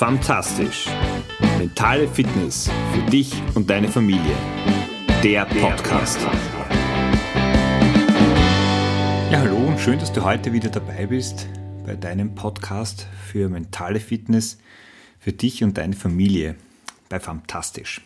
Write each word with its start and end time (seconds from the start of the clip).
Fantastisch. 0.00 0.86
Mentale 1.58 2.08
Fitness 2.08 2.70
für 2.90 3.10
dich 3.10 3.34
und 3.54 3.68
deine 3.68 3.86
Familie. 3.86 4.34
Der 5.22 5.44
Podcast. 5.44 6.18
Ja, 9.30 9.40
hallo 9.40 9.58
und 9.58 9.78
schön, 9.78 9.98
dass 9.98 10.10
du 10.10 10.24
heute 10.24 10.54
wieder 10.54 10.70
dabei 10.70 11.04
bist 11.04 11.48
bei 11.84 11.96
deinem 11.96 12.34
Podcast 12.34 13.08
für 13.30 13.50
mentale 13.50 14.00
Fitness 14.00 14.56
für 15.18 15.32
dich 15.32 15.62
und 15.62 15.76
deine 15.76 15.94
Familie 15.94 16.56
bei 17.10 17.20
Fantastisch. 17.20 18.00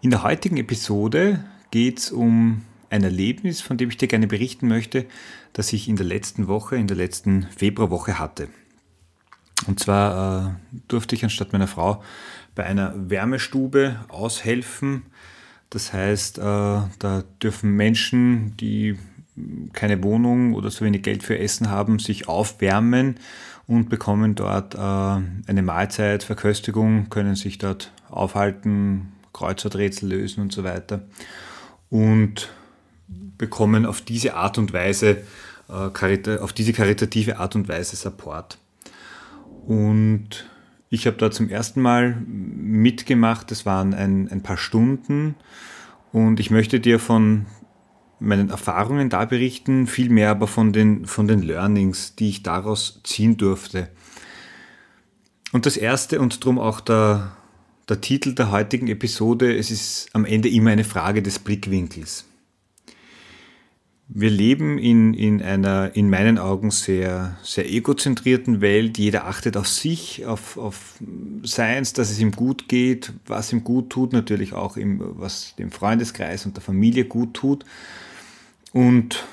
In 0.00 0.08
der 0.08 0.22
heutigen 0.22 0.56
Episode 0.56 1.44
geht 1.70 1.98
es 1.98 2.10
um 2.10 2.62
ein 2.88 3.04
Erlebnis, 3.04 3.60
von 3.60 3.76
dem 3.76 3.90
ich 3.90 3.98
dir 3.98 4.08
gerne 4.08 4.26
berichten 4.26 4.68
möchte, 4.68 5.04
das 5.52 5.74
ich 5.74 5.86
in 5.86 5.96
der 5.96 6.06
letzten 6.06 6.48
Woche, 6.48 6.76
in 6.76 6.86
der 6.86 6.96
letzten 6.96 7.46
Februarwoche 7.54 8.18
hatte. 8.18 8.48
Und 9.66 9.80
zwar 9.80 10.46
äh, 10.46 10.80
durfte 10.88 11.14
ich 11.14 11.24
anstatt 11.24 11.52
meiner 11.52 11.66
Frau 11.66 12.02
bei 12.54 12.64
einer 12.64 12.92
Wärmestube 12.96 13.96
aushelfen. 14.08 15.02
Das 15.70 15.92
heißt, 15.92 16.38
äh, 16.38 16.42
da 16.42 17.24
dürfen 17.42 17.72
Menschen, 17.72 18.56
die 18.56 18.98
keine 19.72 20.02
Wohnung 20.02 20.54
oder 20.54 20.70
so 20.70 20.84
wenig 20.84 21.02
Geld 21.02 21.22
für 21.22 21.38
Essen 21.38 21.70
haben, 21.70 21.98
sich 21.98 22.28
aufwärmen 22.28 23.16
und 23.66 23.88
bekommen 23.88 24.34
dort 24.34 24.74
äh, 24.74 24.78
eine 24.78 25.62
Mahlzeit, 25.62 26.22
Verköstigung, 26.22 27.10
können 27.10 27.34
sich 27.34 27.58
dort 27.58 27.92
aufhalten, 28.08 29.12
Kreuzworträtsel 29.32 30.08
lösen 30.08 30.40
und 30.40 30.52
so 30.52 30.64
weiter. 30.64 31.02
Und 31.90 32.48
bekommen 33.38 33.86
auf 33.86 34.00
diese 34.00 34.34
Art 34.34 34.58
und 34.58 34.72
Weise, 34.72 35.18
äh, 35.68 36.38
auf 36.38 36.52
diese 36.52 36.72
karitative 36.72 37.38
Art 37.38 37.54
und 37.54 37.68
Weise 37.68 37.96
Support. 37.96 38.58
Und 39.66 40.46
ich 40.88 41.06
habe 41.06 41.16
da 41.16 41.30
zum 41.30 41.48
ersten 41.48 41.80
Mal 41.80 42.16
mitgemacht. 42.26 43.50
Das 43.50 43.66
waren 43.66 43.94
ein, 43.94 44.28
ein 44.30 44.42
paar 44.42 44.56
Stunden. 44.56 45.34
Und 46.12 46.40
ich 46.40 46.50
möchte 46.50 46.80
dir 46.80 46.98
von 46.98 47.46
meinen 48.18 48.48
Erfahrungen 48.48 49.10
da 49.10 49.24
berichten, 49.24 49.86
vielmehr 49.86 50.30
aber 50.30 50.46
von 50.46 50.72
den, 50.72 51.04
von 51.04 51.28
den 51.28 51.42
Learnings, 51.42 52.14
die 52.14 52.30
ich 52.30 52.42
daraus 52.42 53.00
ziehen 53.04 53.36
durfte. 53.36 53.90
Und 55.52 55.66
das 55.66 55.76
erste 55.76 56.20
und 56.20 56.42
darum 56.42 56.58
auch 56.58 56.80
der, 56.80 57.36
der 57.88 58.00
Titel 58.00 58.34
der 58.34 58.50
heutigen 58.50 58.88
Episode, 58.88 59.54
es 59.56 59.70
ist 59.70 60.08
am 60.12 60.24
Ende 60.24 60.48
immer 60.48 60.70
eine 60.70 60.84
Frage 60.84 61.22
des 61.22 61.38
Blickwinkels. 61.38 62.24
Wir 64.08 64.30
leben 64.30 64.78
in, 64.78 65.14
in 65.14 65.42
einer, 65.42 65.96
in 65.96 66.08
meinen 66.08 66.38
Augen, 66.38 66.70
sehr, 66.70 67.36
sehr 67.42 67.68
egozentrierten 67.68 68.60
Welt. 68.60 68.98
Jeder 68.98 69.26
achtet 69.26 69.56
auf 69.56 69.66
sich, 69.66 70.24
auf, 70.26 70.56
auf 70.56 70.94
Seins, 71.42 71.92
dass 71.92 72.10
es 72.10 72.20
ihm 72.20 72.30
gut 72.30 72.68
geht, 72.68 73.12
was 73.26 73.52
ihm 73.52 73.64
gut 73.64 73.90
tut, 73.90 74.12
natürlich 74.12 74.52
auch 74.52 74.76
im, 74.76 75.00
was 75.18 75.56
dem 75.56 75.72
Freundeskreis 75.72 76.46
und 76.46 76.56
der 76.56 76.62
Familie 76.62 77.04
gut 77.04 77.34
tut. 77.34 77.64
Und 78.72 79.26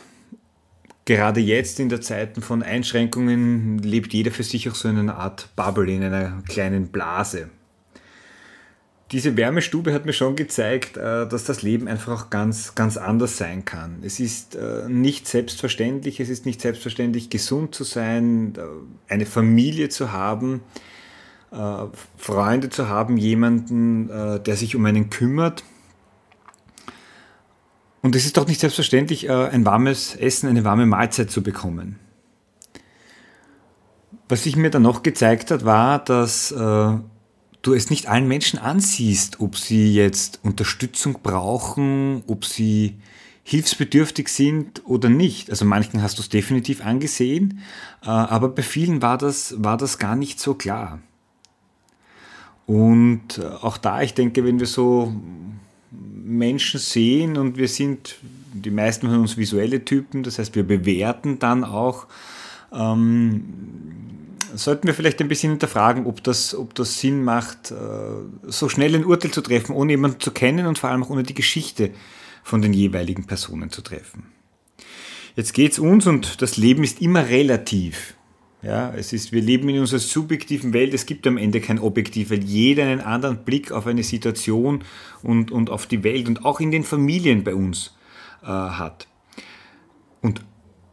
gerade 1.06 1.40
jetzt 1.40 1.80
in 1.80 1.90
der 1.90 2.02
Zeiten 2.02 2.42
von 2.42 2.64
Einschränkungen 2.64 3.78
lebt 3.78 4.12
jeder 4.12 4.32
für 4.32 4.44
sich 4.44 4.70
auch 4.70 4.76
so 4.76 4.90
in 4.90 4.98
einer 4.98 5.18
Art 5.18 5.50
Bubble, 5.56 5.92
in 5.92 6.04
einer 6.04 6.42
kleinen 6.48 6.88
Blase 6.88 7.52
diese 9.14 9.38
Wärmestube 9.38 9.94
hat 9.94 10.08
mir 10.08 10.14
schon 10.14 10.36
gezeigt, 10.36 10.98
äh, 10.98 11.28
dass 11.28 11.44
das 11.44 11.62
Leben 11.62 11.88
einfach 11.88 12.12
auch 12.26 12.30
ganz, 12.32 12.74
ganz 12.74 12.98
anders 12.98 13.38
sein 13.38 13.64
kann. 13.64 14.00
Es 14.02 14.20
ist 14.20 14.56
äh, 14.56 14.90
nicht 14.90 15.28
selbstverständlich, 15.28 16.20
es 16.20 16.30
ist 16.30 16.48
nicht 16.48 16.60
selbstverständlich, 16.60 17.30
gesund 17.30 17.76
zu 17.76 17.84
sein, 17.84 18.56
äh, 18.58 18.62
eine 19.14 19.26
Familie 19.26 19.90
zu 19.90 20.12
haben, 20.12 20.62
Freunde 22.18 22.72
zu 22.72 22.90
haben, 22.90 23.16
jemanden, 23.16 24.08
der 24.08 24.56
sich 24.56 24.76
um 24.76 24.84
einen 24.88 25.12
kümmert. 25.12 25.64
Und 28.02 28.16
es 28.16 28.26
ist 28.26 28.38
doch 28.38 28.48
nicht 28.48 28.60
selbstverständlich, 28.60 29.30
ein 29.30 29.64
warmes 29.64 30.16
Essen, 30.16 30.50
eine 30.50 30.64
warme 30.64 30.88
Mahlzeit 30.88 31.30
zu 31.30 31.44
bekommen. 31.44 32.00
Was 34.30 34.46
sich 34.46 34.56
mir 34.56 34.72
dann 34.72 34.82
noch 34.82 35.04
gezeigt 35.04 35.52
hat, 35.52 35.64
war, 35.64 36.04
dass 36.04 36.52
du 37.64 37.74
es 37.74 37.90
nicht 37.90 38.08
allen 38.08 38.28
Menschen 38.28 38.60
ansiehst, 38.60 39.40
ob 39.40 39.58
sie 39.58 39.94
jetzt 39.96 40.40
Unterstützung 40.44 41.20
brauchen, 41.24 42.24
ob 42.28 42.46
sie 42.46 42.98
hilfsbedürftig 43.44 44.28
sind 44.28 44.84
oder 44.86 45.10
nicht. 45.10 45.50
Also 45.50 45.66
manchen 45.66 46.02
hast 46.02 46.18
du 46.18 46.22
es 46.22 46.30
definitiv 46.30 46.86
angesehen, 46.86 47.60
äh, 48.04 48.10
aber 48.10 48.50
bei 48.50 48.62
vielen 48.62 49.02
war 49.02 49.18
das, 49.18 49.56
war 49.58 49.78
das 49.78 49.98
gar 49.98 50.16
nicht 50.16 50.40
so 50.40 50.54
klar. 50.54 51.00
Und 52.66 53.40
äh, 53.40 53.46
auch 53.46 53.78
da, 53.78 54.02
ich 54.02 54.14
denke, 54.14 54.46
wenn 54.46 54.60
wir 54.60 54.68
so 54.68 55.14
Menschen 55.92 56.80
sehen 56.80 57.38
und 57.38 57.58
wir 57.58 57.68
sind, 57.68 58.18
die 58.54 58.72
meisten 58.72 59.08
von 59.08 59.20
uns 59.20 59.38
visuelle 59.38 59.84
Typen, 59.84 60.24
das 60.24 60.40
heißt, 60.40 60.56
wir 60.56 60.64
bewerten 60.64 61.40
dann 61.40 61.64
auch, 61.64 62.08
ähm, 62.72 63.44
sollten 64.56 64.88
wir 64.88 64.94
vielleicht 64.94 65.22
ein 65.22 65.28
bisschen 65.28 65.52
hinterfragen, 65.52 66.06
ob 66.06 66.24
das, 66.24 66.56
ob 66.56 66.76
das 66.76 67.00
Sinn 67.00 67.24
macht, 67.24 67.72
äh, 67.72 67.76
so 68.44 68.70
schnell 68.70 68.96
ein 68.96 69.06
Urteil 69.06 69.32
zu 69.32 69.42
treffen, 69.42 69.74
ohne 69.74 69.94
jemanden 69.94 70.20
zu 70.20 70.32
kennen 70.32 70.66
und 70.66 70.80
vor 70.80 70.90
allem 70.90 71.04
auch 71.04 71.10
ohne 71.10 71.24
die 71.24 71.34
Geschichte 71.34 71.92
von 72.44 72.62
den 72.62 72.74
jeweiligen 72.74 73.26
Personen 73.26 73.70
zu 73.70 73.82
treffen. 73.82 74.32
Jetzt 75.36 75.54
geht 75.54 75.74
es 75.74 75.80
uns 75.80 76.06
und 76.06 76.42
das 76.42 76.58
Leben 76.58 76.84
ist 76.84 77.02
immer 77.02 77.28
relativ. 77.28 78.16
Ja, 78.62 78.94
es 78.94 79.12
ist, 79.12 79.32
wir 79.34 79.42
leben 79.42 79.68
in 79.68 79.80
unserer 79.80 80.00
subjektiven 80.00 80.72
Welt, 80.72 80.94
es 80.94 81.06
gibt 81.06 81.28
am 81.28 81.38
Ende 81.38 81.60
kein 81.60 81.80
Objektiv, 81.80 82.32
weil 82.32 82.44
jeder 82.44 82.84
einen 82.84 83.02
anderen 83.02 83.44
Blick 83.44 83.72
auf 83.72 83.88
eine 83.88 84.04
Situation 84.04 84.84
und, 85.22 85.52
und 85.52 85.70
auf 85.70 85.86
die 85.86 86.04
Welt 86.04 86.28
und 86.28 86.46
auch 86.46 86.62
in 86.62 86.72
den 86.72 86.84
Familien 86.84 87.44
bei 87.44 87.56
uns 87.56 87.94
äh, 88.42 88.48
hat. 88.48 89.08
Und 90.22 90.42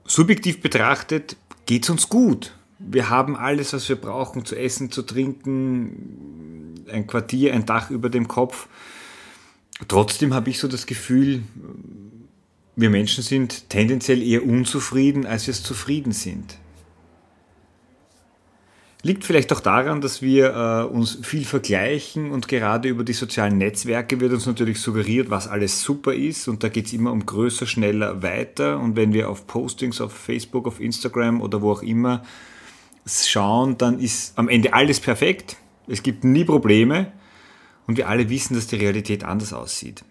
subjektiv 0.05 0.61
betrachtet 0.61 1.37
geht 1.67 1.85
es 1.85 1.91
uns 1.91 2.09
gut 2.09 2.53
wir 2.93 3.09
haben 3.09 3.37
alles, 3.37 3.73
was 3.73 3.89
wir 3.89 3.97
brauchen, 3.97 4.45
zu 4.45 4.57
essen, 4.57 4.91
zu 4.91 5.03
trinken, 5.03 6.85
ein 6.91 7.07
Quartier, 7.07 7.55
ein 7.55 7.67
Dach 7.67 7.91
über 7.91 8.09
dem 8.09 8.27
Kopf. 8.29 8.69
Trotzdem 9.89 10.35
habe 10.35 10.51
ich 10.51 10.59
so 10.59 10.69
das 10.69 10.87
Gefühl, 10.87 11.43
wir 12.77 12.91
Menschen 12.91 13.23
sind 13.23 13.69
tendenziell 13.69 14.23
eher 14.23 14.45
unzufrieden, 14.45 15.27
als 15.27 15.47
wir 15.47 15.53
es 15.53 15.63
zufrieden 15.63 16.13
sind. 16.13 16.59
Liegt 19.03 19.25
vielleicht 19.25 19.51
auch 19.55 19.61
daran, 19.61 20.03
dass 20.03 20.21
wir 20.21 20.55
äh, 20.55 20.95
uns 20.95 21.19
viel 21.23 21.47
vergleichen 21.47 22.33
und 22.33 22.49
gerade 22.49 22.91
über 22.91 23.03
die 23.03 23.15
sozialen 23.15 23.57
Netzwerke 23.57 24.21
wird 24.21 24.35
uns 24.35 24.45
natürlich 24.45 24.79
suggeriert, 24.79 25.31
was 25.31 25.49
alles 25.49 25.81
super 25.81 26.13
ist 26.13 26.49
und 26.49 26.63
da 26.63 26.69
geht 26.69 26.87
es 26.87 26.93
immer 26.93 27.11
um 27.11 27.25
größer, 27.25 27.67
schneller, 27.67 28.23
weiter 28.23 28.79
und 28.79 28.97
wenn 28.97 29.15
wir 29.15 29.31
auf 29.31 29.47
Postings 29.47 30.03
auf 30.03 30.13
Facebook, 30.13 30.67
auf 30.67 30.81
Instagram 30.81 31.41
oder 31.41 31.63
wo 31.63 31.73
auch 31.73 31.83
immer 31.83 32.23
schauen, 33.07 33.79
dann 33.79 33.99
ist 33.99 34.39
am 34.39 34.49
Ende 34.49 34.73
alles 34.73 35.01
perfekt. 35.01 35.57
Es 35.87 36.03
gibt 36.03 36.25
nie 36.25 36.45
Probleme 36.45 37.13
und 37.87 37.97
wir 37.97 38.09
alle 38.09 38.29
wissen, 38.29 38.55
dass 38.55 38.67
die 38.67 38.77
Realität 38.77 39.25
anders 39.25 39.53
aussieht. 39.53 40.05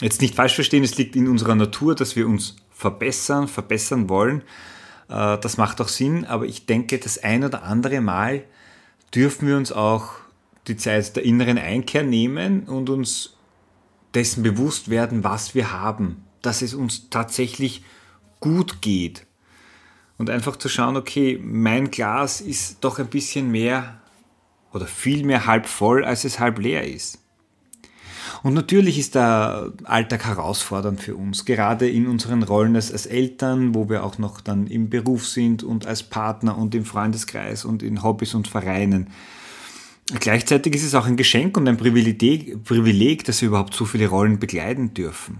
Jetzt 0.00 0.20
nicht 0.20 0.34
falsch 0.34 0.54
verstehen, 0.54 0.82
es 0.82 0.96
liegt 0.98 1.16
in 1.16 1.28
unserer 1.28 1.54
Natur, 1.54 1.94
dass 1.94 2.16
wir 2.16 2.26
uns 2.26 2.56
verbessern, 2.70 3.46
verbessern 3.48 4.08
wollen. 4.08 4.42
Äh, 5.08 5.38
das 5.38 5.56
macht 5.56 5.80
auch 5.80 5.88
Sinn, 5.88 6.24
aber 6.24 6.44
ich 6.44 6.66
denke, 6.66 6.98
das 6.98 7.22
ein 7.22 7.44
oder 7.44 7.62
andere 7.62 8.00
Mal 8.00 8.44
dürfen 9.14 9.46
wir 9.46 9.56
uns 9.56 9.70
auch 9.72 10.14
die 10.66 10.76
Zeit 10.76 11.16
der 11.16 11.24
inneren 11.24 11.58
Einkehr 11.58 12.02
nehmen 12.02 12.64
und 12.64 12.90
uns 12.90 13.36
dessen 14.14 14.42
bewusst 14.42 14.90
werden, 14.90 15.24
was 15.24 15.54
wir 15.54 15.72
haben, 15.72 16.24
dass 16.42 16.62
es 16.62 16.74
uns 16.74 17.08
tatsächlich 17.08 17.84
gut 18.40 18.82
geht, 18.82 19.26
und 20.22 20.30
einfach 20.30 20.54
zu 20.54 20.68
schauen, 20.68 20.96
okay, 20.96 21.36
mein 21.42 21.90
Glas 21.90 22.40
ist 22.40 22.76
doch 22.80 23.00
ein 23.00 23.08
bisschen 23.08 23.50
mehr 23.50 24.00
oder 24.72 24.86
viel 24.86 25.24
mehr 25.24 25.46
halb 25.46 25.66
voll, 25.66 26.04
als 26.04 26.22
es 26.22 26.38
halb 26.38 26.60
leer 26.60 26.86
ist. 26.86 27.18
Und 28.44 28.54
natürlich 28.54 29.00
ist 29.00 29.16
der 29.16 29.72
Alltag 29.82 30.24
herausfordernd 30.24 31.00
für 31.00 31.16
uns, 31.16 31.44
gerade 31.44 31.90
in 31.90 32.06
unseren 32.06 32.44
Rollen 32.44 32.76
als, 32.76 32.92
als, 32.92 33.06
Eltern, 33.06 33.74
wo 33.74 33.88
wir 33.88 34.04
auch 34.04 34.18
noch 34.18 34.40
dann 34.40 34.68
im 34.68 34.90
Beruf 34.90 35.26
sind 35.26 35.64
und 35.64 35.86
als 35.86 36.04
Partner 36.04 36.56
und 36.56 36.72
im 36.76 36.84
Freundeskreis 36.84 37.64
und 37.64 37.82
in 37.82 38.04
Hobbys 38.04 38.34
und 38.34 38.46
Vereinen. 38.46 39.08
Gleichzeitig 40.20 40.76
ist 40.76 40.84
es 40.84 40.94
auch 40.94 41.06
ein 41.06 41.16
Geschenk 41.16 41.56
und 41.56 41.66
ein 41.66 41.78
Privileg, 41.78 42.62
Privileg 42.62 43.24
dass 43.24 43.40
wir 43.40 43.48
überhaupt 43.48 43.74
so 43.74 43.86
viele 43.86 44.06
Rollen 44.06 44.38
begleiten 44.38 44.94
dürfen. 44.94 45.38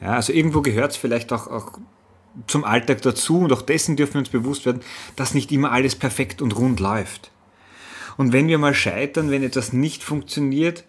Ja, 0.00 0.14
also 0.14 0.32
irgendwo 0.32 0.60
gehört 0.60 0.90
es 0.90 0.96
vielleicht 0.96 1.32
auch, 1.32 1.46
auch 1.46 1.78
zum 2.46 2.64
Alltag 2.64 3.02
dazu 3.02 3.40
und 3.40 3.52
auch 3.52 3.62
dessen 3.62 3.96
dürfen 3.96 4.14
wir 4.14 4.20
uns 4.20 4.28
bewusst 4.28 4.66
werden, 4.66 4.82
dass 5.16 5.34
nicht 5.34 5.52
immer 5.52 5.72
alles 5.72 5.96
perfekt 5.96 6.42
und 6.42 6.56
rund 6.56 6.80
läuft. 6.80 7.30
Und 8.16 8.32
wenn 8.32 8.48
wir 8.48 8.58
mal 8.58 8.74
scheitern, 8.74 9.30
wenn 9.30 9.42
etwas 9.42 9.72
nicht 9.72 10.02
funktioniert, 10.02 10.84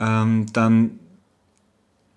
ähm, 0.00 0.46
dann 0.52 0.98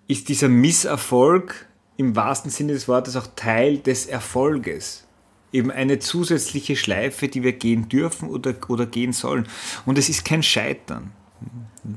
ist 0.08 0.28
dieser 0.28 0.48
Misserfolg 0.48 1.66
im 1.96 2.16
wahrsten 2.16 2.50
Sinne 2.50 2.72
des 2.72 2.88
Wortes 2.88 3.16
auch 3.16 3.28
Teil 3.36 3.78
des 3.78 4.06
Erfolges. 4.06 5.04
eben 5.50 5.70
eine 5.70 5.98
zusätzliche 5.98 6.76
Schleife, 6.76 7.28
die 7.28 7.42
wir 7.42 7.52
gehen 7.52 7.88
dürfen 7.88 8.28
oder, 8.28 8.54
oder 8.68 8.84
gehen 8.84 9.14
sollen. 9.14 9.48
Und 9.86 9.96
es 9.96 10.10
ist 10.10 10.24
kein 10.24 10.42
Scheitern. 10.42 11.12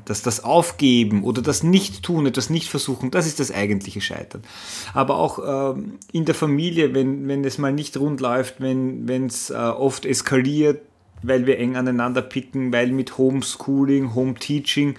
Dass 0.06 0.22
das 0.22 0.44
Aufgeben 0.44 1.24
oder 1.24 1.42
das 1.42 1.64
Nicht-Tun, 1.64 2.26
etwas 2.26 2.50
nicht 2.50 2.70
versuchen, 2.70 3.12
das 3.12 3.28
ist 3.28 3.40
das 3.40 3.52
eigentliche 3.52 4.00
Scheitern. 4.00 4.44
Aber 4.94 5.18
auch 5.18 5.76
ähm, 5.76 6.00
in 6.12 6.26
der 6.26 6.36
Familie, 6.36 6.94
wenn, 6.94 7.28
wenn 7.28 7.44
es 7.44 7.58
mal 7.58 7.74
nicht 7.74 7.98
rund 7.98 8.22
läuft, 8.22 8.56
wenn 8.60 9.26
es 9.26 9.50
äh, 9.50 9.56
oft 9.56 10.06
eskaliert, 10.06 10.82
weil 11.24 11.46
wir 11.46 11.60
eng 11.60 11.76
aneinander 11.76 12.22
picken, 12.22 12.72
weil 12.72 12.92
mit 12.92 13.18
Homeschooling, 13.18 14.16
Home-Teaching, 14.16 14.96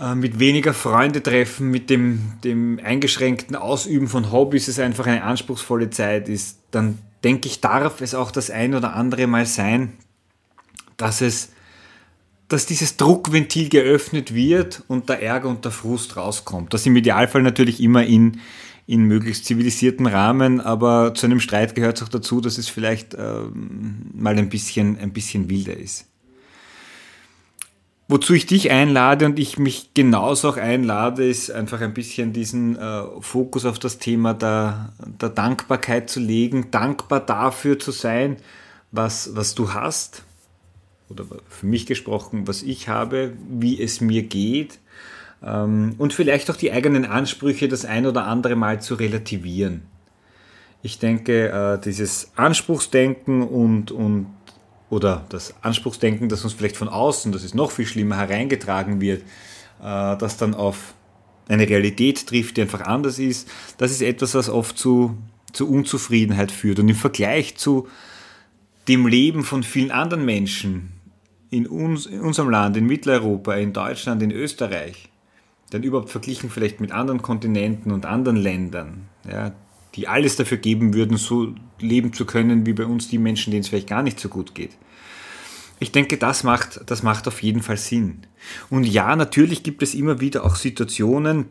äh, 0.00 0.14
mit 0.14 0.38
weniger 0.38 0.74
Freunde 0.74 1.22
treffen, 1.22 1.70
mit 1.70 1.90
dem, 1.90 2.34
dem 2.44 2.80
eingeschränkten 2.82 3.56
Ausüben 3.56 4.08
von 4.08 4.32
Hobbys 4.32 4.68
es 4.68 4.78
einfach 4.78 5.06
eine 5.06 5.22
anspruchsvolle 5.22 5.90
Zeit 5.90 6.28
ist, 6.28 6.58
dann 6.70 6.98
denke 7.24 7.48
ich, 7.48 7.60
darf 7.60 8.00
es 8.00 8.14
auch 8.14 8.30
das 8.30 8.50
ein 8.50 8.74
oder 8.74 8.94
andere 8.94 9.26
Mal 9.26 9.46
sein, 9.46 9.92
dass 10.96 11.20
es 11.20 11.50
dass 12.52 12.66
dieses 12.66 12.98
Druckventil 12.98 13.70
geöffnet 13.70 14.34
wird 14.34 14.82
und 14.86 15.08
der 15.08 15.22
Ärger 15.22 15.48
und 15.48 15.64
der 15.64 15.72
Frust 15.72 16.18
rauskommt. 16.18 16.74
Das 16.74 16.84
im 16.84 16.94
Idealfall 16.94 17.42
natürlich 17.42 17.82
immer 17.82 18.04
in, 18.04 18.40
in 18.86 19.04
möglichst 19.04 19.46
zivilisierten 19.46 20.06
Rahmen, 20.06 20.60
aber 20.60 21.14
zu 21.14 21.24
einem 21.24 21.40
Streit 21.40 21.74
gehört 21.74 21.96
es 21.96 22.02
auch 22.02 22.10
dazu, 22.10 22.42
dass 22.42 22.58
es 22.58 22.68
vielleicht 22.68 23.14
ähm, 23.14 24.10
mal 24.12 24.36
ein 24.36 24.50
bisschen, 24.50 24.98
ein 24.98 25.14
bisschen 25.14 25.48
wilder 25.48 25.74
ist. 25.74 26.06
Wozu 28.06 28.34
ich 28.34 28.44
dich 28.44 28.70
einlade 28.70 29.24
und 29.24 29.38
ich 29.38 29.58
mich 29.58 29.94
genauso 29.94 30.50
auch 30.50 30.56
einlade, 30.58 31.26
ist 31.26 31.50
einfach 31.50 31.80
ein 31.80 31.94
bisschen 31.94 32.34
diesen 32.34 32.76
äh, 32.76 33.04
Fokus 33.20 33.64
auf 33.64 33.78
das 33.78 33.96
Thema 33.96 34.34
der, 34.34 34.92
der 35.20 35.30
Dankbarkeit 35.30 36.10
zu 36.10 36.20
legen, 36.20 36.70
dankbar 36.70 37.20
dafür 37.20 37.78
zu 37.78 37.92
sein, 37.92 38.36
was, 38.90 39.34
was 39.34 39.54
du 39.54 39.72
hast, 39.72 40.24
oder 41.12 41.24
für 41.48 41.66
mich 41.66 41.86
gesprochen, 41.86 42.48
was 42.48 42.62
ich 42.62 42.88
habe, 42.88 43.34
wie 43.48 43.80
es 43.80 44.00
mir 44.00 44.22
geht 44.22 44.78
ähm, 45.44 45.94
und 45.98 46.12
vielleicht 46.12 46.50
auch 46.50 46.56
die 46.56 46.72
eigenen 46.72 47.04
Ansprüche 47.04 47.68
das 47.68 47.84
ein 47.84 48.06
oder 48.06 48.26
andere 48.26 48.56
Mal 48.56 48.80
zu 48.80 48.94
relativieren. 48.94 49.82
Ich 50.82 50.98
denke, 50.98 51.48
äh, 51.50 51.80
dieses 51.84 52.32
Anspruchsdenken 52.36 53.42
und, 53.42 53.92
und 53.92 54.26
oder 54.90 55.24
das 55.28 55.54
Anspruchsdenken, 55.62 56.28
das 56.28 56.44
uns 56.44 56.52
vielleicht 56.52 56.76
von 56.76 56.88
außen, 56.88 57.32
das 57.32 57.44
ist 57.44 57.54
noch 57.54 57.70
viel 57.70 57.86
schlimmer, 57.86 58.16
hereingetragen 58.16 59.00
wird, 59.00 59.22
äh, 59.80 60.16
das 60.16 60.36
dann 60.36 60.54
auf 60.54 60.94
eine 61.48 61.68
Realität 61.68 62.26
trifft, 62.26 62.56
die 62.56 62.62
einfach 62.62 62.82
anders 62.82 63.18
ist, 63.18 63.48
das 63.78 63.90
ist 63.90 64.02
etwas, 64.02 64.34
was 64.34 64.48
oft 64.48 64.78
zu, 64.78 65.16
zu 65.52 65.68
Unzufriedenheit 65.68 66.52
führt. 66.52 66.78
Und 66.78 66.88
im 66.88 66.96
Vergleich 66.96 67.56
zu 67.56 67.88
dem 68.88 69.06
Leben 69.06 69.44
von 69.44 69.62
vielen 69.62 69.90
anderen 69.90 70.24
Menschen, 70.24 70.92
in, 71.52 71.66
uns, 71.66 72.06
in 72.06 72.22
unserem 72.22 72.48
Land, 72.48 72.78
in 72.78 72.86
Mitteleuropa, 72.86 73.54
in 73.54 73.74
Deutschland, 73.74 74.22
in 74.22 74.30
Österreich, 74.30 75.10
dann 75.68 75.82
überhaupt 75.82 76.08
verglichen 76.08 76.48
vielleicht 76.48 76.80
mit 76.80 76.92
anderen 76.92 77.20
Kontinenten 77.20 77.92
und 77.92 78.06
anderen 78.06 78.38
Ländern, 78.38 79.08
ja, 79.30 79.52
die 79.94 80.08
alles 80.08 80.36
dafür 80.36 80.56
geben 80.56 80.94
würden, 80.94 81.18
so 81.18 81.54
leben 81.78 82.14
zu 82.14 82.24
können 82.24 82.64
wie 82.64 82.72
bei 82.72 82.86
uns 82.86 83.08
die 83.08 83.18
Menschen, 83.18 83.50
denen 83.50 83.60
es 83.60 83.68
vielleicht 83.68 83.88
gar 83.88 84.02
nicht 84.02 84.18
so 84.18 84.30
gut 84.30 84.54
geht. 84.54 84.70
Ich 85.78 85.92
denke, 85.92 86.16
das 86.16 86.42
macht, 86.42 86.80
das 86.86 87.02
macht 87.02 87.28
auf 87.28 87.42
jeden 87.42 87.60
Fall 87.60 87.76
Sinn. 87.76 88.22
Und 88.70 88.84
ja, 88.84 89.14
natürlich 89.14 89.62
gibt 89.62 89.82
es 89.82 89.94
immer 89.94 90.20
wieder 90.20 90.44
auch 90.46 90.56
Situationen, 90.56 91.50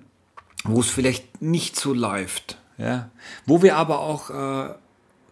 wo 0.63 0.79
es 0.79 0.89
vielleicht 0.89 1.43
nicht 1.43 1.75
so 1.75 1.93
läuft, 1.93 2.57
ja, 2.79 3.11
wo 3.45 3.61
wir 3.61 3.75
aber 3.75 3.99
auch 3.99 4.29
äh, 4.31 4.73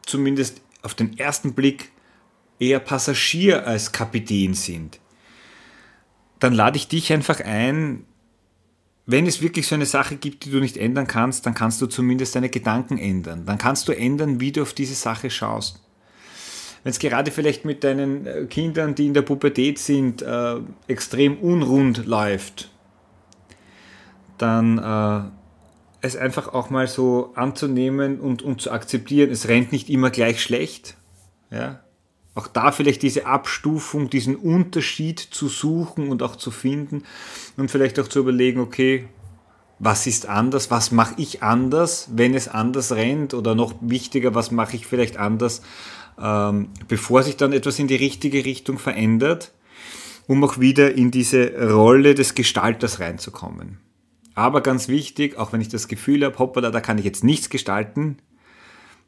zumindest 0.06 0.62
auf 0.84 0.94
den 0.94 1.18
ersten 1.18 1.54
Blick 1.54 1.92
eher 2.60 2.80
Passagier 2.80 3.66
als 3.66 3.92
Kapitän 3.92 4.54
sind, 4.54 5.00
dann 6.40 6.54
lade 6.54 6.78
ich 6.78 6.88
dich 6.88 7.12
einfach 7.12 7.40
ein, 7.42 8.06
wenn 9.06 9.26
es 9.26 9.42
wirklich 9.42 9.66
so 9.66 9.76
eine 9.76 9.88
Sache 9.88 10.18
gibt, 10.18 10.46
die 10.46 10.52
du 10.52 10.60
nicht 10.60 10.78
ändern 10.78 11.08
kannst, 11.08 11.46
dann 11.46 11.56
kannst 11.56 11.82
du 11.82 11.88
zumindest 11.88 12.36
deine 12.36 12.50
Gedanken 12.50 13.00
ändern. 13.00 13.46
Dann 13.46 13.58
kannst 13.58 13.88
du 13.88 13.92
ändern, 13.92 14.40
wie 14.40 14.52
du 14.52 14.62
auf 14.62 14.74
diese 14.74 14.94
Sache 14.94 15.32
schaust. 15.32 15.82
Wenn 16.84 16.92
es 16.92 17.00
gerade 17.00 17.32
vielleicht 17.32 17.66
mit 17.66 17.84
deinen 17.84 18.28
äh, 18.28 18.46
Kindern, 18.46 18.96
die 18.96 19.08
in 19.08 19.14
der 19.14 19.24
Pubertät 19.24 19.80
sind, 19.80 20.22
äh, 20.22 20.58
extrem 20.88 21.38
unrund 21.40 22.06
läuft, 22.06 22.70
dann 24.38 24.78
äh, 24.78 25.30
es 26.02 26.16
einfach 26.16 26.54
auch 26.54 26.70
mal 26.70 26.88
so 26.88 27.34
anzunehmen 27.36 28.20
und, 28.20 28.42
und 28.42 28.62
zu 28.62 28.72
akzeptieren, 28.72 29.32
es 29.32 29.48
rennt 29.48 29.72
nicht 29.72 29.90
immer 29.90 30.12
gleich 30.12 30.42
schlecht. 30.42 30.96
Ja? 31.52 31.82
Auch 32.40 32.48
da 32.48 32.72
vielleicht 32.72 33.02
diese 33.04 33.26
Abstufung, 33.26 34.10
diesen 34.10 34.36
Unterschied 34.36 35.20
zu 35.20 35.50
suchen 35.50 36.10
und 36.10 36.24
auch 36.24 36.36
zu 36.38 36.52
finden 36.52 37.04
und 37.58 37.70
vielleicht 37.70 38.00
auch 38.00 38.08
zu 38.08 38.20
überlegen, 38.20 38.62
okay, 38.62 39.08
was 39.78 40.08
ist 40.08 40.28
anders, 40.28 40.72
was 40.72 40.92
mache 40.92 41.16
ich 41.18 41.44
anders, 41.44 42.10
wenn 42.14 42.34
es 42.34 42.48
anders 42.48 42.94
rennt 42.94 43.34
oder 43.34 43.56
noch 43.56 43.74
wichtiger, 43.82 44.36
was 44.36 44.52
mache 44.52 44.76
ich 44.76 44.88
vielleicht 44.88 45.18
anders, 45.18 45.62
ähm, 46.18 46.70
bevor 46.88 47.24
sich 47.24 47.38
dann 47.38 47.54
etwas 47.54 47.78
in 47.80 47.88
die 47.88 47.96
richtige 47.96 48.46
Richtung 48.46 48.78
verändert, 48.78 49.52
um 50.28 50.44
auch 50.44 50.60
wieder 50.60 50.96
in 50.96 51.12
diese 51.12 51.70
Rolle 51.72 52.16
des 52.16 52.36
Gestalters 52.36 53.00
reinzukommen. 53.00 53.80
Aber 54.34 54.62
ganz 54.62 54.88
wichtig, 54.88 55.38
auch 55.38 55.52
wenn 55.52 55.62
ich 55.62 55.70
das 55.70 55.90
Gefühl 55.90 56.24
habe, 56.24 56.40
hoppala, 56.40 56.72
da 56.72 56.80
kann 56.80 56.98
ich 56.98 57.06
jetzt 57.06 57.24
nichts 57.24 57.50
gestalten, 57.50 58.18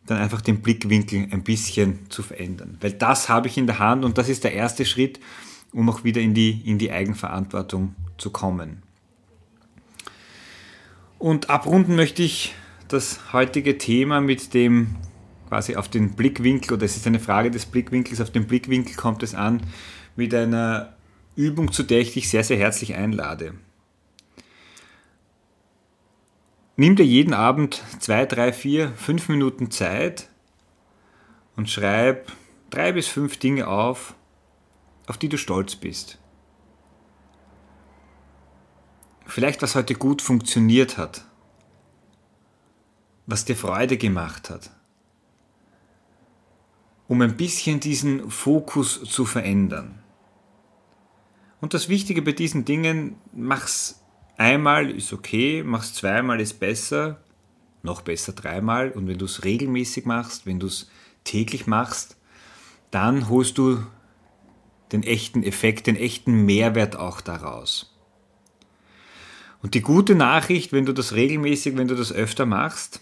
dann 0.05 0.17
einfach 0.17 0.41
den 0.41 0.61
Blickwinkel 0.61 1.27
ein 1.31 1.43
bisschen 1.43 2.09
zu 2.09 2.23
verändern. 2.23 2.77
Weil 2.81 2.93
das 2.93 3.29
habe 3.29 3.47
ich 3.47 3.57
in 3.57 3.67
der 3.67 3.79
Hand 3.79 4.03
und 4.03 4.17
das 4.17 4.29
ist 4.29 4.43
der 4.43 4.53
erste 4.53 4.85
Schritt, 4.85 5.19
um 5.71 5.89
auch 5.89 6.03
wieder 6.03 6.21
in 6.21 6.33
die, 6.33 6.61
in 6.65 6.77
die 6.77 6.91
Eigenverantwortung 6.91 7.95
zu 8.17 8.31
kommen. 8.31 8.83
Und 11.17 11.49
abrunden 11.49 11.95
möchte 11.95 12.23
ich 12.23 12.55
das 12.87 13.31
heutige 13.31 13.77
Thema 13.77 14.21
mit 14.21 14.53
dem 14.53 14.95
quasi 15.47 15.75
auf 15.75 15.87
den 15.87 16.13
Blickwinkel, 16.13 16.73
oder 16.73 16.85
es 16.85 16.95
ist 16.95 17.07
eine 17.07 17.19
Frage 17.19 17.51
des 17.51 17.65
Blickwinkels, 17.65 18.21
auf 18.21 18.31
den 18.31 18.47
Blickwinkel 18.47 18.95
kommt 18.95 19.21
es 19.21 19.35
an, 19.35 19.61
mit 20.15 20.33
einer 20.33 20.93
Übung, 21.35 21.71
zu 21.71 21.83
der 21.83 21.99
ich 21.99 22.13
dich 22.13 22.29
sehr, 22.29 22.43
sehr 22.43 22.57
herzlich 22.57 22.95
einlade. 22.95 23.53
Nimm 26.81 26.95
dir 26.95 27.05
jeden 27.05 27.35
Abend 27.35 27.83
zwei, 27.99 28.25
drei, 28.25 28.51
vier, 28.51 28.91
fünf 28.93 29.29
Minuten 29.29 29.69
Zeit 29.69 30.31
und 31.55 31.69
schreib 31.69 32.31
drei 32.71 32.91
bis 32.91 33.07
fünf 33.07 33.37
Dinge 33.37 33.67
auf, 33.67 34.15
auf 35.05 35.19
die 35.19 35.29
du 35.29 35.37
stolz 35.37 35.75
bist. 35.75 36.17
Vielleicht 39.27 39.61
was 39.61 39.75
heute 39.75 39.93
gut 39.93 40.23
funktioniert 40.23 40.97
hat, 40.97 41.23
was 43.27 43.45
dir 43.45 43.55
Freude 43.55 43.97
gemacht 43.97 44.49
hat, 44.49 44.71
um 47.07 47.21
ein 47.21 47.37
bisschen 47.37 47.79
diesen 47.79 48.31
Fokus 48.31 49.03
zu 49.03 49.25
verändern. 49.25 50.01
Und 51.59 51.75
das 51.75 51.89
Wichtige 51.89 52.23
bei 52.23 52.31
diesen 52.31 52.65
Dingen, 52.65 53.17
mach's 53.33 54.00
Einmal 54.37 54.89
ist 54.89 55.13
okay, 55.13 55.63
machst 55.63 55.95
zweimal 55.95 56.41
ist 56.41 56.59
besser, 56.59 57.19
noch 57.83 58.01
besser 58.01 58.33
dreimal. 58.33 58.91
Und 58.91 59.07
wenn 59.07 59.17
du 59.17 59.25
es 59.25 59.43
regelmäßig 59.43 60.05
machst, 60.05 60.45
wenn 60.45 60.59
du 60.59 60.67
es 60.67 60.89
täglich 61.23 61.67
machst, 61.67 62.17
dann 62.89 63.29
holst 63.29 63.57
du 63.57 63.83
den 64.91 65.03
echten 65.03 65.43
Effekt, 65.43 65.87
den 65.87 65.95
echten 65.95 66.45
Mehrwert 66.45 66.95
auch 66.95 67.21
daraus. 67.21 67.95
Und 69.61 69.75
die 69.75 69.81
gute 69.81 70.15
Nachricht, 70.15 70.73
wenn 70.73 70.85
du 70.85 70.93
das 70.93 71.13
regelmäßig, 71.13 71.77
wenn 71.77 71.87
du 71.87 71.95
das 71.95 72.11
öfter 72.11 72.45
machst, 72.45 72.99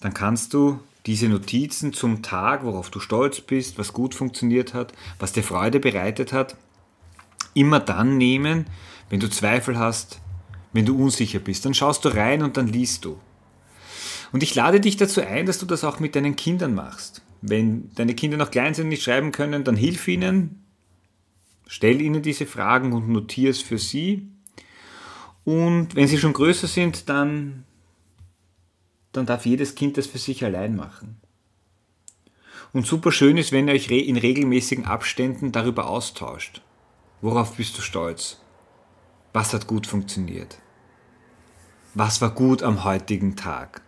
dann 0.00 0.14
kannst 0.14 0.54
du 0.54 0.80
diese 1.06 1.28
Notizen 1.28 1.92
zum 1.92 2.22
Tag, 2.22 2.64
worauf 2.64 2.90
du 2.90 3.00
stolz 3.00 3.40
bist, 3.40 3.78
was 3.78 3.92
gut 3.92 4.14
funktioniert 4.14 4.72
hat, 4.72 4.92
was 5.18 5.32
dir 5.32 5.42
Freude 5.42 5.78
bereitet 5.78 6.32
hat, 6.32 6.56
immer 7.54 7.80
dann 7.80 8.18
nehmen, 8.18 8.66
wenn 9.10 9.20
du 9.20 9.28
Zweifel 9.28 9.78
hast, 9.78 10.20
wenn 10.72 10.86
du 10.86 10.96
unsicher 10.96 11.38
bist, 11.38 11.64
dann 11.64 11.74
schaust 11.74 12.04
du 12.04 12.08
rein 12.08 12.42
und 12.42 12.56
dann 12.56 12.66
liest 12.66 13.04
du. 13.04 13.18
Und 14.32 14.42
ich 14.42 14.54
lade 14.54 14.80
dich 14.80 14.96
dazu 14.96 15.20
ein, 15.20 15.46
dass 15.46 15.58
du 15.58 15.66
das 15.66 15.84
auch 15.84 16.00
mit 16.00 16.16
deinen 16.16 16.36
Kindern 16.36 16.74
machst. 16.74 17.22
Wenn 17.42 17.90
deine 17.94 18.14
Kinder 18.14 18.38
noch 18.38 18.50
klein 18.50 18.72
sind 18.72 18.84
und 18.84 18.88
nicht 18.90 19.02
schreiben 19.02 19.32
können, 19.32 19.64
dann 19.64 19.76
hilf 19.76 20.08
ihnen, 20.08 20.64
stell 21.66 22.00
ihnen 22.00 22.22
diese 22.22 22.46
Fragen 22.46 22.92
und 22.92 23.08
notiere 23.08 23.50
es 23.50 23.60
für 23.60 23.78
sie. 23.78 24.28
Und 25.44 25.94
wenn 25.94 26.08
sie 26.08 26.18
schon 26.18 26.32
größer 26.32 26.66
sind, 26.66 27.08
dann, 27.08 27.64
dann 29.12 29.26
darf 29.26 29.44
jedes 29.44 29.74
Kind 29.74 29.98
das 29.98 30.06
für 30.06 30.18
sich 30.18 30.44
allein 30.44 30.76
machen. 30.76 31.20
Und 32.72 32.86
super 32.86 33.12
schön 33.12 33.36
ist, 33.36 33.52
wenn 33.52 33.68
ihr 33.68 33.74
euch 33.74 33.90
in 33.90 34.16
regelmäßigen 34.16 34.86
Abständen 34.86 35.52
darüber 35.52 35.88
austauscht. 35.88 36.62
Worauf 37.22 37.56
bist 37.56 37.78
du 37.78 37.82
stolz? 37.82 38.40
Was 39.32 39.54
hat 39.54 39.68
gut 39.68 39.86
funktioniert? 39.86 40.58
Was 41.94 42.20
war 42.20 42.30
gut 42.30 42.64
am 42.64 42.82
heutigen 42.82 43.36
Tag? 43.36 43.80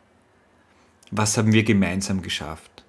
Was 1.10 1.36
haben 1.36 1.52
wir 1.52 1.64
gemeinsam 1.64 2.22
geschafft? 2.22 2.84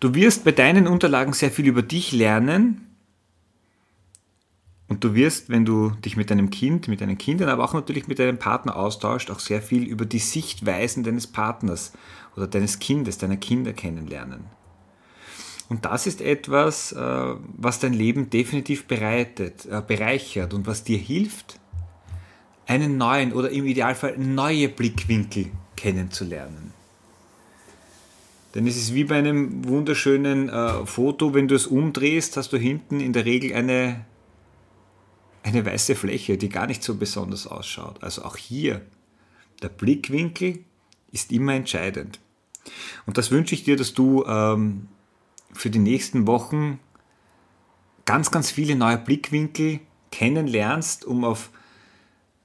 Du 0.00 0.12
wirst 0.14 0.42
bei 0.42 0.50
deinen 0.50 0.88
Unterlagen 0.88 1.32
sehr 1.34 1.52
viel 1.52 1.68
über 1.68 1.82
dich 1.82 2.10
lernen. 2.10 2.96
Und 4.88 5.04
du 5.04 5.14
wirst, 5.14 5.50
wenn 5.50 5.64
du 5.64 5.90
dich 5.90 6.16
mit 6.16 6.30
deinem 6.30 6.50
Kind, 6.50 6.88
mit 6.88 7.00
deinen 7.00 7.16
Kindern, 7.16 7.48
aber 7.48 7.62
auch 7.62 7.74
natürlich 7.74 8.08
mit 8.08 8.18
deinem 8.18 8.40
Partner 8.40 8.74
austauscht, 8.74 9.30
auch 9.30 9.38
sehr 9.38 9.62
viel 9.62 9.84
über 9.84 10.04
die 10.04 10.18
Sichtweisen 10.18 11.04
deines 11.04 11.28
Partners 11.28 11.92
oder 12.34 12.48
deines 12.48 12.80
Kindes, 12.80 13.18
deiner 13.18 13.36
Kinder 13.36 13.72
kennenlernen. 13.72 14.57
Und 15.68 15.84
das 15.84 16.06
ist 16.06 16.20
etwas, 16.20 16.92
äh, 16.92 16.98
was 17.56 17.78
dein 17.78 17.92
Leben 17.92 18.30
definitiv 18.30 18.86
bereitet, 18.86 19.66
äh, 19.66 19.82
bereichert 19.86 20.54
und 20.54 20.66
was 20.66 20.82
dir 20.82 20.98
hilft, 20.98 21.60
einen 22.66 22.96
neuen 22.96 23.32
oder 23.32 23.50
im 23.50 23.66
Idealfall 23.66 24.16
neue 24.18 24.68
Blickwinkel 24.68 25.46
kennenzulernen. 25.76 26.72
Denn 28.54 28.66
es 28.66 28.76
ist 28.76 28.94
wie 28.94 29.04
bei 29.04 29.16
einem 29.16 29.66
wunderschönen 29.68 30.48
äh, 30.48 30.86
Foto, 30.86 31.34
wenn 31.34 31.48
du 31.48 31.54
es 31.54 31.66
umdrehst, 31.66 32.36
hast 32.36 32.52
du 32.52 32.56
hinten 32.56 33.00
in 33.00 33.12
der 33.12 33.26
Regel 33.26 33.52
eine, 33.52 34.06
eine 35.42 35.66
weiße 35.66 35.94
Fläche, 35.94 36.38
die 36.38 36.48
gar 36.48 36.66
nicht 36.66 36.82
so 36.82 36.94
besonders 36.94 37.46
ausschaut. 37.46 38.02
Also 38.02 38.24
auch 38.24 38.36
hier, 38.36 38.80
der 39.62 39.68
Blickwinkel 39.68 40.60
ist 41.12 41.30
immer 41.30 41.54
entscheidend. 41.54 42.20
Und 43.06 43.18
das 43.18 43.30
wünsche 43.30 43.54
ich 43.54 43.64
dir, 43.64 43.76
dass 43.76 43.92
du 43.92 44.24
ähm, 44.26 44.88
für 45.52 45.70
die 45.70 45.78
nächsten 45.78 46.26
Wochen 46.26 46.78
ganz, 48.04 48.30
ganz 48.30 48.50
viele 48.50 48.76
neue 48.76 48.98
Blickwinkel 48.98 49.80
kennenlernst, 50.10 51.04
um 51.04 51.24
auf 51.24 51.50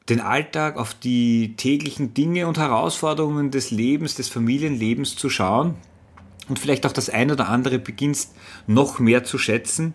den 0.09 0.19
Alltag, 0.19 0.77
auf 0.77 0.93
die 0.93 1.55
täglichen 1.55 2.13
Dinge 2.13 2.47
und 2.47 2.57
Herausforderungen 2.57 3.51
des 3.51 3.71
Lebens, 3.71 4.15
des 4.15 4.27
Familienlebens 4.27 5.15
zu 5.15 5.29
schauen 5.29 5.75
und 6.49 6.59
vielleicht 6.59 6.85
auch 6.85 6.91
das 6.91 7.09
ein 7.09 7.31
oder 7.31 7.47
andere 7.49 7.79
beginnst 7.79 8.35
noch 8.67 8.99
mehr 8.99 9.23
zu 9.23 9.37
schätzen, 9.37 9.93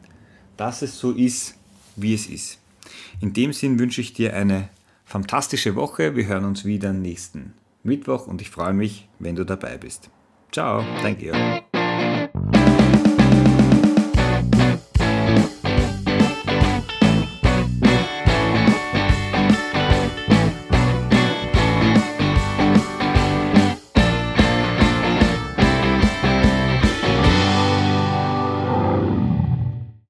dass 0.57 0.83
es 0.83 0.99
so 0.99 1.13
ist, 1.13 1.57
wie 1.97 2.15
es 2.15 2.27
ist. 2.27 2.59
In 3.21 3.33
dem 3.33 3.53
Sinn 3.53 3.79
wünsche 3.79 4.01
ich 4.01 4.15
dir 4.15 4.35
eine 4.35 4.71
fantastische 5.05 5.75
Woche. 5.75 6.17
Wir 6.17 6.27
hören 6.27 6.45
uns 6.45 6.65
wieder 6.65 6.93
nächsten 6.93 7.55
Mittwoch 7.83 8.27
und 8.27 8.41
ich 8.41 8.51
freue 8.51 8.73
mich, 8.73 9.09
wenn 9.19 9.37
du 9.37 9.45
dabei 9.45 9.77
bist. 9.77 10.11
Ciao, 10.53 10.83
dein 11.03 11.19
Georg. 11.19 11.65